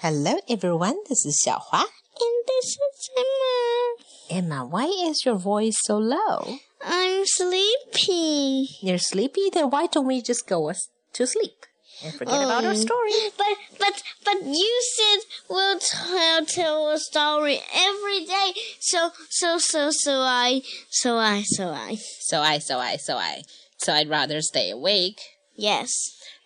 [0.00, 0.96] Hello, everyone.
[1.08, 1.82] This is Xiaohua.
[1.82, 4.38] And this is Emma.
[4.38, 6.58] Emma, why is your voice so low?
[6.82, 8.68] I'm sleepy.
[8.82, 9.50] You're sleepy?
[9.52, 10.72] Then why don't we just go
[11.12, 11.66] to sleep
[12.02, 13.12] and forget about our Um, story?
[13.36, 18.52] But but but you said we'll tell tell a story every day.
[18.80, 23.42] So so so so I so I so I So I, so I, so I,
[23.76, 25.20] so I'd rather stay awake.
[25.56, 25.90] yes.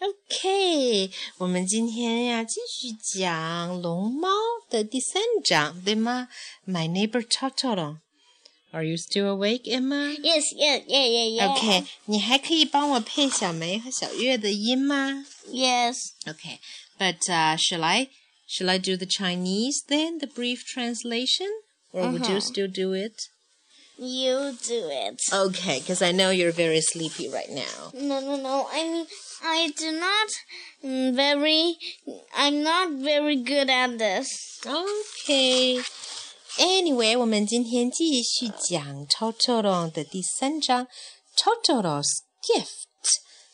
[0.04, 4.30] OK，我们今天呀继续讲龙猫
[4.70, 6.30] 的第三章，对吗？
[6.68, 10.14] My neighbor Totoro。Are you still awake, Emma?
[10.22, 11.52] Yes, yeah, yeah, yeah, yeah.
[11.58, 16.10] OK，你还可以帮我配小梅和小月的音吗 Yes.
[16.28, 16.60] ？OK,
[17.00, 18.10] but uh, shall I
[18.48, 21.48] shall I do the Chinese then, the brief translation,
[21.92, 22.42] or would you Uh-huh.
[22.42, 23.30] still do it?
[23.98, 25.20] You do it.
[25.34, 27.92] Okay, because I know you're very sleepy right now.
[27.94, 28.68] No, no, no.
[28.72, 29.08] I mean,
[29.44, 30.30] I do not
[30.84, 31.78] mm, very.
[32.36, 34.28] I'm not very good at this.
[34.66, 35.82] OK.
[36.58, 40.88] Anyway，我们今天继续讲 Totoro 的第三章，
[41.38, 42.88] Totoro's gift，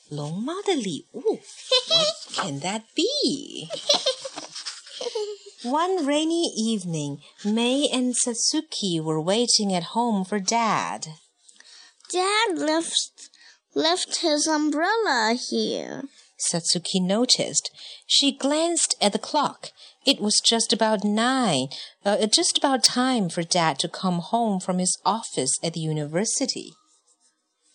[0.10, 1.22] 龙猫的礼物。
[1.22, 3.70] What can that be?
[5.64, 11.08] One rainy evening, May and Satsuki were waiting at home for Dad.
[12.12, 13.29] Dad left
[13.75, 16.05] left his umbrella here.
[16.39, 17.71] Satsuki noticed.
[18.07, 19.71] She glanced at the clock.
[20.07, 21.69] It was just about nine,
[22.05, 26.73] uh, just about time for Dad to come home from his office at the university.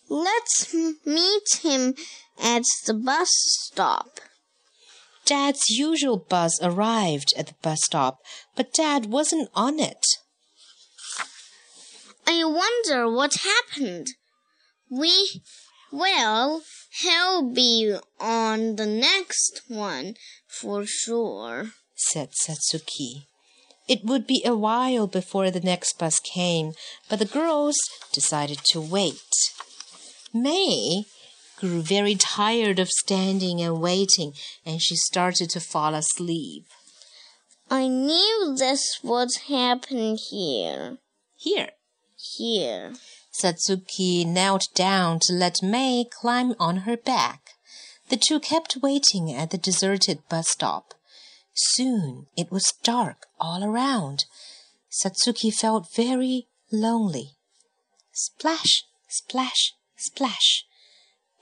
[0.08, 1.94] Let's m- meet him
[2.42, 4.20] at the bus stop.
[5.24, 8.18] Dad's usual bus arrived at the bus stop,
[8.54, 10.04] but Dad wasn't on it.
[12.26, 14.08] I wonder what happened.
[14.88, 15.42] We,
[15.92, 16.62] well,
[17.00, 20.14] he'll be on the next one
[20.46, 21.72] for sure.
[21.94, 23.26] said Satsuki.
[23.88, 26.72] It would be a while before the next bus came,
[27.08, 27.76] but the girls
[28.12, 29.30] decided to wait.
[30.34, 31.04] May
[31.58, 34.32] grew very tired of standing and waiting,
[34.64, 36.66] and she started to fall asleep.
[37.70, 40.98] I knew this would happen here.
[41.36, 41.70] Here,
[42.16, 42.92] Here.
[43.40, 47.54] Satsuki knelt down to let May climb on her back.
[48.08, 50.94] The two kept waiting at the deserted bus stop.
[51.54, 54.24] Soon it was dark all around.
[54.90, 57.36] Satsuki felt very lonely.
[58.12, 60.64] Splash, splash, splash.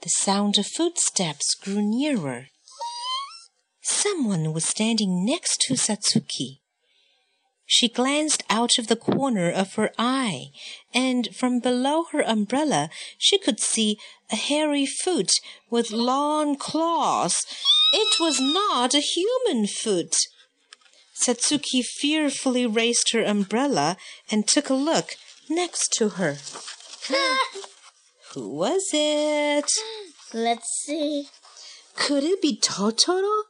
[0.01, 2.47] The sound of footsteps grew nearer.
[3.81, 6.59] Someone was standing next to Satsuki.
[7.65, 10.51] She glanced out of the corner of her eye,
[10.93, 13.97] and from below her umbrella she could see
[14.31, 15.31] a hairy foot
[15.69, 17.43] with long claws.
[17.91, 20.15] It was not a human foot.
[21.15, 23.97] Satsuki fearfully raised her umbrella
[24.29, 25.15] and took a look
[25.49, 26.37] next to her.
[28.33, 29.71] Who was it?
[30.33, 31.29] Let's see.
[31.95, 33.43] Could it be Totoro?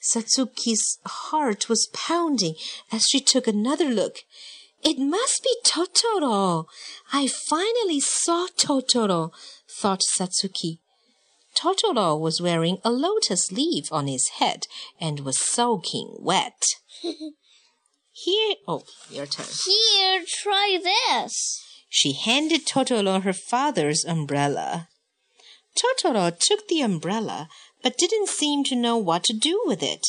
[0.00, 2.54] Satsuki's heart was pounding
[2.90, 4.18] as she took another look.
[4.82, 6.66] It must be Totoro.
[7.12, 9.30] I finally saw Totoro,
[9.68, 10.78] thought Satsuki.
[11.54, 14.66] Totoro was wearing a lotus leaf on his head
[14.98, 16.62] and was soaking wet.
[18.12, 19.46] Here, oh, your turn.
[19.66, 21.62] Here, try this.
[21.88, 24.88] She handed Totoro her father's umbrella.
[25.76, 27.48] Totoro took the umbrella,
[27.82, 30.06] but didn't seem to know what to do with it.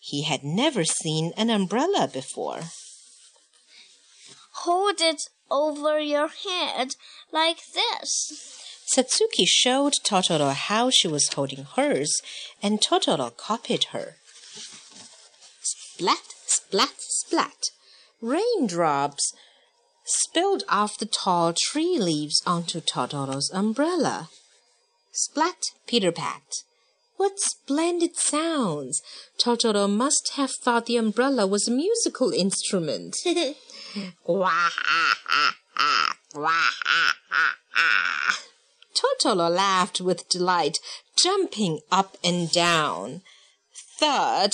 [0.00, 2.62] He had never seen an umbrella before.
[4.62, 6.94] Hold it over your head
[7.32, 8.58] like this.
[8.94, 12.14] Satsuki showed Totoro how she was holding hers,
[12.62, 14.16] and Totoro copied her.
[15.62, 17.70] Splat, splat, splat.
[18.20, 19.32] Raindrops
[20.04, 24.30] spilled off the tall tree leaves onto Totoro's umbrella.
[25.12, 26.62] Splat, Peter pat.
[27.18, 29.02] What splendid sounds!
[29.42, 33.16] Totoro must have thought the umbrella was a musical instrument.
[38.94, 40.78] Totoro laughed with delight,
[41.20, 43.22] jumping up and down.
[43.98, 44.52] Thud!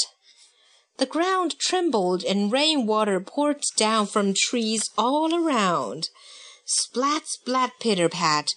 [0.96, 6.08] The ground trembled and rainwater poured down from trees all around.
[6.64, 8.54] Splat, splat, pitter pat.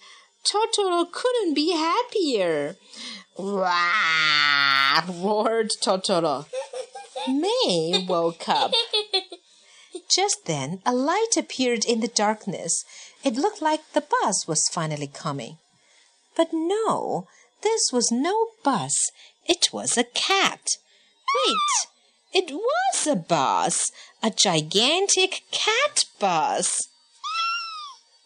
[0.52, 2.78] Totoro couldn't be happier.
[3.38, 5.04] Wah!
[5.08, 6.46] roared Totoro.
[7.28, 8.72] May woke up.
[10.10, 12.86] Just then, a light appeared in the darkness.
[13.24, 15.58] It looked like the bus was finally coming.
[16.36, 17.28] But no,
[17.62, 18.94] this was no bus.
[19.46, 20.62] It was a cat.
[21.46, 21.88] Wait,
[22.34, 23.92] It was a bus,
[24.24, 26.88] a gigantic cat bus.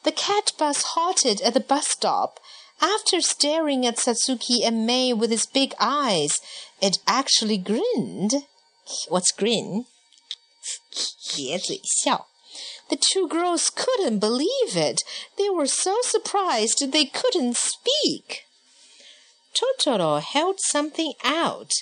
[0.04, 2.38] The cat bus halted at the bus stop.
[2.80, 6.38] After staring at Satsuki and May with its big eyes,
[6.80, 8.46] it actually grinned.
[9.08, 9.86] What's grin?
[11.36, 12.26] 咧嘴笑.
[12.88, 15.02] The two girls couldn't believe it.
[15.36, 18.46] They were so surprised they couldn't speak.
[19.54, 21.72] Totoro held something out.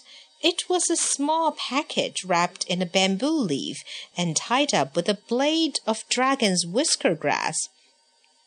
[0.43, 3.85] It was a small package wrapped in a bamboo leaf
[4.17, 7.57] and tied up with a blade of dragon's whisker grass.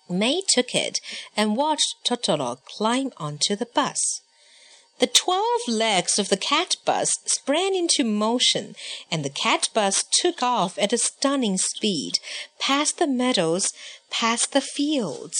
[0.08, 1.00] May took it
[1.36, 4.20] and watched Totoro climb onto the bus.
[4.98, 8.76] The twelve legs of the cat bus sprang into motion,
[9.10, 12.20] and the cat bus took off at a stunning speed,
[12.60, 13.68] past the meadows,
[14.10, 15.36] past the fields.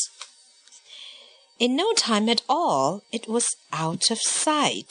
[1.61, 4.91] In no time at all, it was out of sight.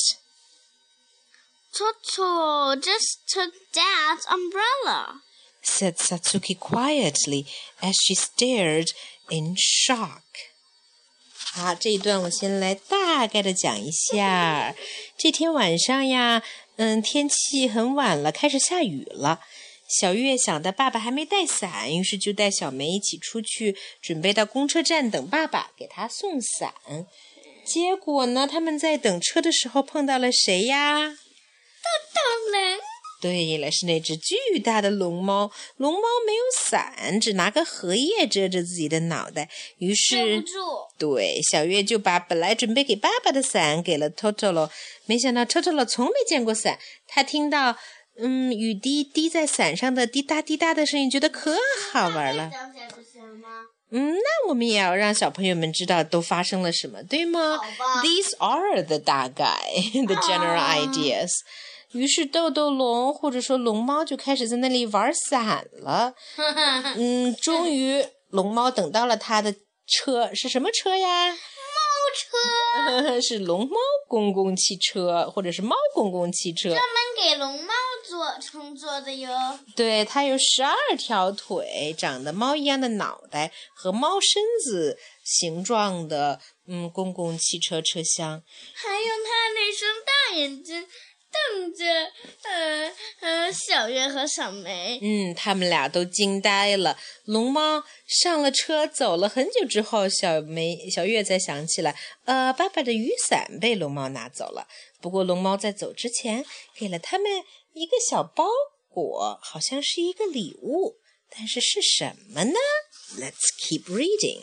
[1.74, 5.22] Totoro just took Dad's umbrella,
[5.62, 7.46] said Satsuki quietly
[7.82, 8.92] as she stared
[9.32, 10.22] in shock.
[11.54, 14.76] 好，这一段我先来大概的讲一下。
[15.18, 16.44] 这天晚上呀，
[16.76, 19.42] 嗯，天气很晚了，开始下雨了。
[20.00, 26.74] 小月想的爸爸还没带伞，于是就带小梅一起出去，准备到公车站等爸爸给他送伞。
[27.66, 31.10] 结果呢，他们在等车的时候碰到了谁呀？
[31.10, 32.80] 豆豆人，
[33.22, 35.52] 对了，是那只巨大的龙猫。
[35.78, 39.48] 龙猫没有伞，只拿个荷叶遮着自己的脑袋。
[39.78, 40.44] 于是，
[40.98, 44.70] 对小月就把本来准备给爸爸的伞给了 Totoro。
[45.06, 47.78] 没想到 Totoro 从没见过伞，他听到
[48.18, 51.56] 嗯雨滴滴在伞上的滴答滴答的声音，觉得可
[51.92, 52.52] 好玩了。
[53.94, 57.60] 嗯，那我们也要让小朋友们知道都发生了什么，对吗
[58.02, 59.46] ？These are the 大概
[60.08, 60.58] the general
[60.88, 61.30] ideas。
[61.94, 66.14] 于是豆豆龙或者说龙猫就开始在那里玩伞了。
[66.96, 69.54] 嗯，终于龙猫等到了他的
[69.88, 71.30] 车，是什么车呀？
[71.32, 71.38] 猫
[72.16, 73.20] 车。
[73.22, 73.76] 是龙猫
[74.08, 76.70] 公共汽车，或者是猫公共汽车。
[76.70, 77.74] 专门给龙猫
[78.08, 79.30] 坐乘坐的哟。
[79.76, 88.42] 对，它有十二条腿，长得猫一样的脑袋和猫身子形状的，嗯，公共汽车车厢。
[88.74, 90.88] 还有它那双大眼睛。
[91.32, 91.86] 瞪着，
[92.44, 92.92] 呃
[93.22, 96.98] 呃，小月和小梅，嗯，他们俩都惊呆了。
[97.26, 104.68] 龙猫上了车，走了很久之后，小梅、小月才想起来，呃，爸爸的雨伞被龙猫拿走了。
[105.00, 106.46] 不过龙猫在走之前
[106.76, 107.32] 给了他们
[107.74, 108.46] 一个小包
[108.90, 110.98] 裹，好像是一个礼物，
[111.30, 112.60] 但是是什么呢
[113.18, 114.42] ？Let's keep reading.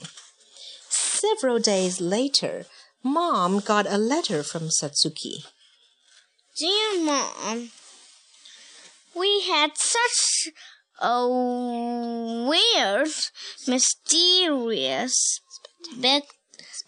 [0.91, 2.65] Several days later,
[3.03, 5.45] Mom got a letter from Satsuki.
[6.59, 7.71] Dear Mom,
[9.15, 10.49] we had such
[11.01, 11.29] a
[12.49, 13.11] weird,
[13.69, 15.41] mysterious,
[15.93, 16.25] spe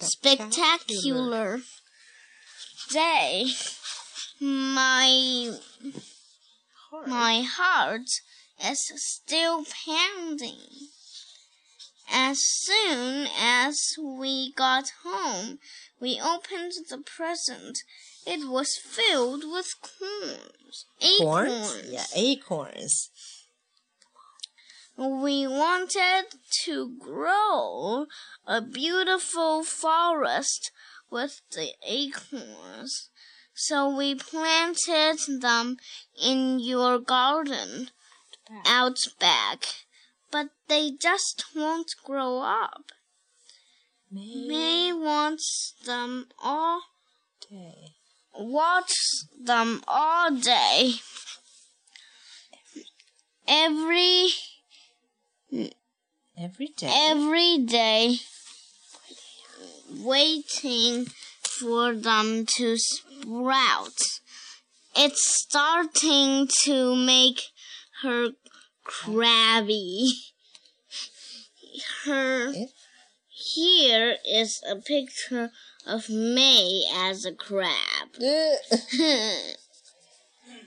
[0.01, 1.61] spectacular
[2.91, 3.47] day.
[4.41, 5.57] My
[7.07, 8.11] my heart
[8.65, 10.89] is still pounding.
[12.11, 15.61] As soon as we got home,
[16.01, 17.79] we opened the present
[18.27, 20.87] it was filled with corns.
[21.01, 21.77] Acorns?
[21.77, 21.91] Acorns.
[21.91, 23.11] Yeah, acorns.
[24.97, 26.27] We wanted
[26.65, 28.07] to grow
[28.47, 30.71] a beautiful forest
[31.11, 33.09] with the acorns.
[33.55, 35.79] So we planted them
[36.23, 37.91] in your garden
[38.67, 39.65] out back,
[40.31, 42.93] but they just won't grow up.
[44.11, 46.83] May, May wants them all
[47.49, 47.95] day
[48.41, 48.93] watch
[49.39, 50.95] them all day.
[53.47, 54.29] Every
[56.37, 56.93] every day.
[57.11, 58.17] Every day
[59.91, 61.07] waiting
[61.43, 64.01] for them to sprout.
[64.97, 67.43] It's starting to make
[68.03, 68.31] her
[68.85, 70.11] crabby.
[72.05, 72.67] Her eh?
[73.29, 75.51] here is a picture
[75.87, 78.15] of May as a crab.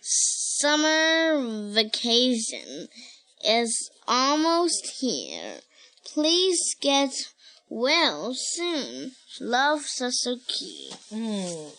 [0.01, 2.87] Summer vacation
[3.43, 5.59] is almost here.
[6.05, 7.11] Please get
[7.69, 9.11] well soon.
[9.39, 10.93] Love Satsuki.
[11.11, 11.71] Mm.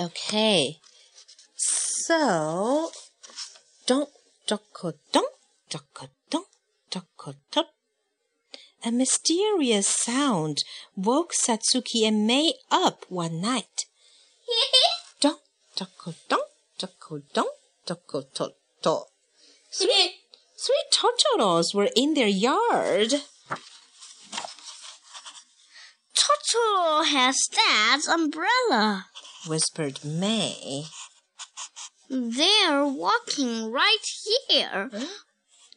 [0.00, 0.80] Okay.
[1.56, 2.90] So,
[3.86, 4.10] don't,
[4.46, 5.32] doko, don't,
[5.70, 6.46] doko, don't,
[6.90, 7.73] doko, don't.
[8.86, 10.62] A mysterious sound
[10.94, 13.86] woke Satsuki and May up one night.
[15.20, 15.38] dong,
[15.74, 15.88] dong,
[16.28, 16.44] dong,
[16.78, 17.48] dong, dong,
[17.86, 18.98] toko to to.
[19.72, 20.16] Three,
[20.58, 23.22] three Totoros were in their yard.
[26.14, 29.06] Totoro has Dad's umbrella.
[29.46, 30.84] Whispered May.
[32.10, 34.04] They're walking right
[34.48, 34.90] here,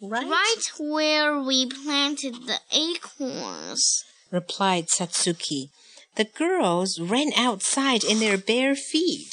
[0.02, 0.28] Right?
[0.28, 4.04] right where we planted the acorns.
[4.30, 5.70] replied Satsuki.
[6.16, 9.32] The girls ran outside in their bare feet.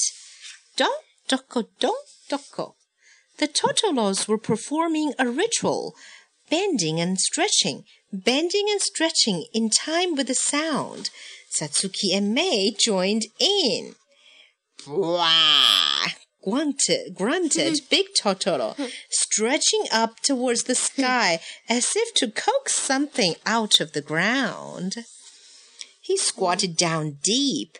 [0.76, 0.90] Don
[1.28, 1.94] doko don
[2.30, 2.74] doko.
[3.38, 5.94] The Totoros were performing a ritual,
[6.48, 11.10] bending and stretching, bending and stretching in time with the sound.
[11.58, 13.96] Satsuki and Mei joined in.
[14.78, 16.14] Bwah!
[16.44, 17.86] Grunted, grunted mm-hmm.
[17.90, 18.76] Big Totoro,
[19.10, 24.96] stretching up towards the sky as if to coax something out of the ground.
[26.00, 26.76] He squatted mm.
[26.76, 27.78] down deep,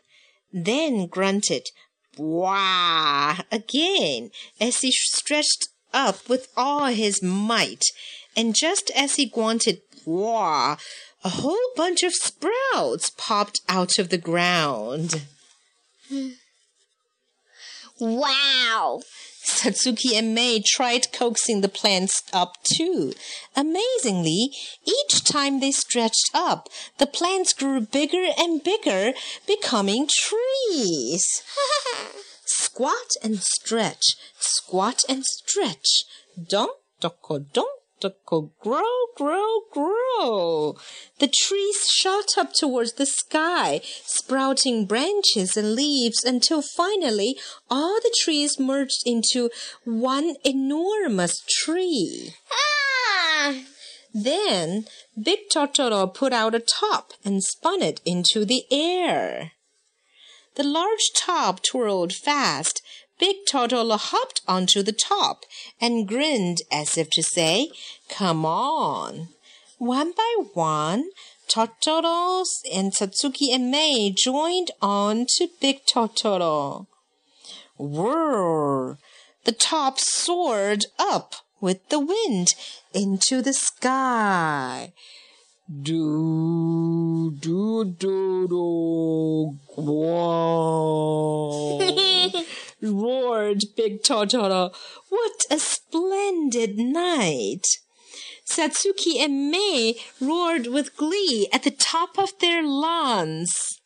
[0.53, 1.69] then grunted,
[2.17, 3.37] Wah!
[3.53, 4.31] again
[4.61, 7.85] as he stretched up with all his might.
[8.37, 10.77] And just as he grunted, Wah!
[11.23, 15.23] a whole bunch of sprouts popped out of the ground.
[16.11, 16.35] Mm.
[18.01, 19.03] Wow!
[19.47, 23.13] Satsuki and Mei tried coaxing the plants up too.
[23.55, 24.51] Amazingly,
[24.85, 29.13] each time they stretched up, the plants grew bigger and bigger,
[29.47, 31.25] becoming trees.
[32.47, 36.05] squat and stretch, squat and stretch.
[36.49, 36.69] Don,
[37.01, 37.67] doko, don,
[38.05, 38.83] doko, grow,
[39.17, 40.77] grow, grow.
[41.19, 47.39] The trees shot up towards the sky, sprouting branches and leaves until finally
[47.71, 49.51] all the trees merged into
[49.85, 52.35] one enormous tree.
[52.53, 53.55] Ah!
[54.13, 54.87] Then
[55.21, 59.53] Big Totoro put out a top and spun it into the air.
[60.55, 62.81] The large top twirled fast.
[63.19, 65.45] Big Totoro hopped onto the top
[65.81, 67.71] and grinned as if to say,
[68.09, 69.29] Come on.
[69.79, 71.11] One by one,
[71.49, 76.87] Totoros and Satsuki and Mei joined on to Big Totoro.
[77.79, 78.99] Whirr!
[79.45, 82.49] The top soared up with the wind
[82.93, 84.93] into the sky.
[85.69, 90.64] Do, do, do, do, whoa.
[92.83, 94.75] Roared Big Totoro.
[95.09, 97.65] What a splendid night!
[98.47, 103.81] Satsuki and Mei roared with glee at the top of their lungs.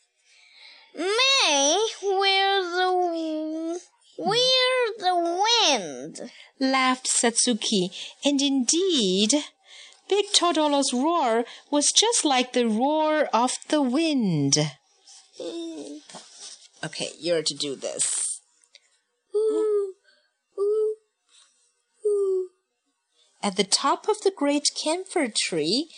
[0.95, 3.81] May, where the
[4.17, 5.41] where the
[5.71, 6.31] wind?
[6.59, 7.91] laughed Satsuki,
[8.25, 9.33] and indeed,
[10.09, 14.57] Big Totoro's roar was just like the roar of the wind.
[15.41, 16.01] Mm.
[16.85, 18.08] Okay, you're to do this.
[23.43, 25.89] At the top of the great camphor tree,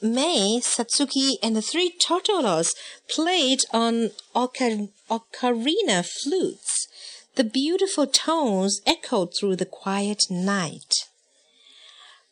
[0.00, 2.70] Mei, Satsuki, and the three Totoros
[3.08, 6.88] played on ocar- ocarina flutes.
[7.34, 10.92] The beautiful tones echoed through the quiet night.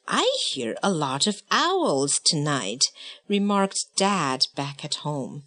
[0.07, 2.83] I hear a lot of owls tonight,
[3.29, 5.45] remarked Dad back at home.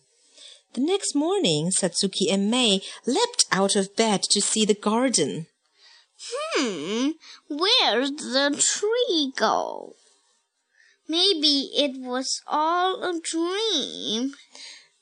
[0.74, 5.48] The next morning, Satsuki and Mei leapt out of bed to see the garden.
[6.32, 7.12] Hmm,
[7.50, 9.96] where'd the tree go?
[11.08, 14.34] Maybe it was all a dream.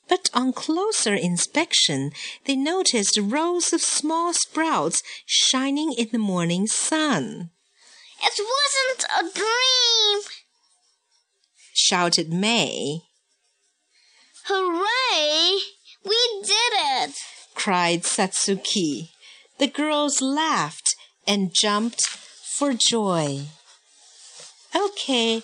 [0.08, 2.12] But on closer inspection,
[2.44, 7.50] they noticed rows of small sprouts shining in the morning sun.
[8.22, 10.22] It wasn't a dream.
[11.72, 13.02] Shouted May,
[14.46, 15.60] Hooray!
[16.04, 17.14] We did it!
[17.54, 19.10] cried Satsuki.
[19.58, 20.81] The girls laughed
[21.26, 22.00] and jumped
[22.58, 23.46] for joy.
[24.72, 25.42] OK，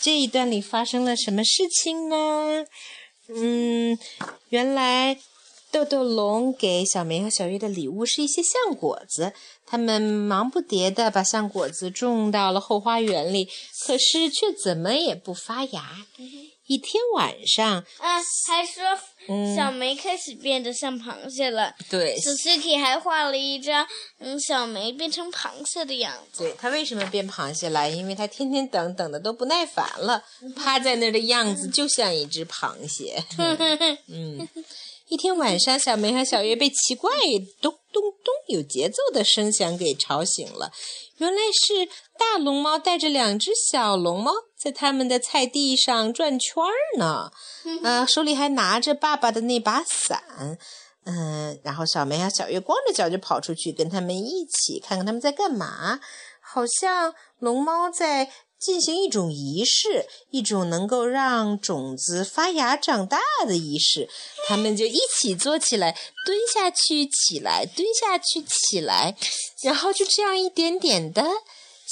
[0.00, 2.64] 这一段里发生了什么事情呢？
[3.28, 3.98] 嗯，
[4.48, 5.18] 原来
[5.70, 9.32] 豆豆龙给小梅和小月的礼物是一些橡果子，
[9.64, 13.48] 他们忙不迭地把橡果子种到了后花园里，
[13.86, 16.06] 可是却怎么也不发芽。
[16.66, 18.82] 一天晚上，啊，还说
[19.28, 21.74] 嗯小梅开始变得像螃蟹了。
[21.90, 23.86] 对 Suzuki 还画了一张
[24.18, 26.44] 嗯小梅变成螃蟹的样子。
[26.44, 27.90] 对，它为什么变螃蟹了？
[27.90, 30.24] 因为它天天等等的都不耐烦了，
[30.56, 33.22] 趴在那儿的样子就像一只螃蟹。
[34.08, 34.48] 嗯，
[35.08, 37.10] 一天晚上，小梅和小月被奇怪
[37.60, 40.72] 咚咚咚有节奏的声响给吵醒了。
[41.18, 41.86] 原来是
[42.18, 47.30] 大龙猫带着两只小龙猫在他们的菜地上转圈儿呢。
[47.82, 50.58] 呃，手里还拿着爸爸的那把伞。
[51.04, 56.00] 嗯，然后小梅和小月光着脚就跑出去，跟他们一起看看他们在干嘛。
[56.40, 64.08] 好像龙猫在进行一种仪式，一种能够让种子发芽长大的仪式。
[64.46, 69.16] 他们就一起坐起来，蹲下去，起来，蹲下去，起来，
[69.64, 71.22] 然后就这样一点点的，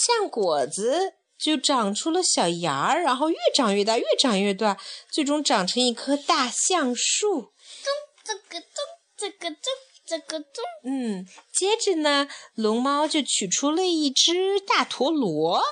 [0.06, 4.76] 像果子就长出了小芽儿，然后越长越大，越长越大，
[5.10, 7.40] 最终长成一棵大橡树。
[7.40, 7.92] 咚
[8.22, 8.68] 这个咚，
[9.16, 9.58] 这个咚。
[10.06, 15.62] 这个咚，嗯，接着呢，龙猫就取出了一只大陀螺，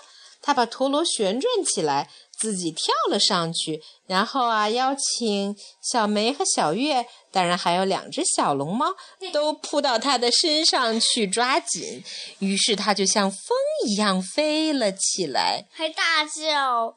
[0.40, 8.86] 它把陀螺旋转起来，自己跳了上去，然后啊，邀请小梅和小月，当然还有两只小龙猫，
[9.32, 12.02] 都扑到它的身上去抓紧，
[12.38, 13.38] 于是它就像风
[13.86, 16.96] 一样飞了起来，还大叫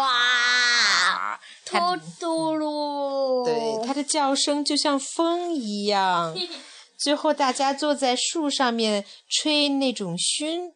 [0.00, 1.38] 哇！
[1.64, 1.76] 嘟
[2.18, 6.36] 嘟噜，对，它的叫声就像风一样。
[6.98, 10.72] 最后，大家坐在树上面吹那种熏，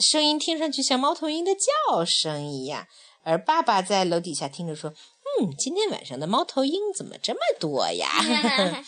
[0.00, 2.86] 声音听上去像猫头鹰的叫声一样。
[3.24, 4.90] 而爸爸在楼底下听着说
[5.40, 8.08] ：“嗯，今天晚上的猫头鹰怎么这么多呀？”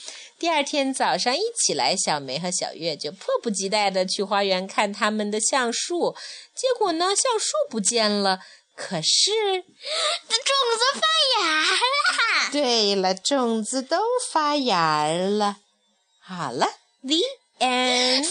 [0.39, 6.17] 第二天早上一起来，小梅和小月就迫不及待的去花园看他们的橡树。
[6.55, 8.41] 结果呢，橡树不见了。
[8.75, 9.67] 可是，种
[10.79, 11.03] 子发
[11.43, 11.77] 芽了。
[12.51, 13.99] 对了，种子都
[14.31, 15.59] 发芽了。
[16.21, 16.67] 好了
[17.03, 17.19] ，The
[17.59, 18.27] end。